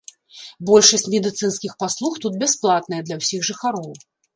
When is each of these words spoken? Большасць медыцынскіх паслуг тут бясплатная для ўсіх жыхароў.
Большасць 0.69 1.05
медыцынскіх 1.17 1.77
паслуг 1.85 2.13
тут 2.27 2.43
бясплатная 2.43 3.01
для 3.09 3.23
ўсіх 3.25 3.51
жыхароў. 3.53 3.91